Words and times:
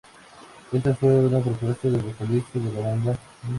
Esta 0.71 0.95
fue 0.95 1.27
una 1.27 1.37
propuesta 1.41 1.87
del 1.87 2.01
vocalista 2.01 2.57
de 2.57 2.73
la 2.73 2.87
banda. 2.89 3.19